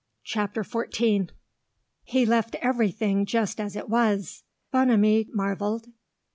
[0.23, 1.29] CHAPTER FOURTEEN
[2.01, 5.89] "He left everything just as it was," Bonamy marvelled.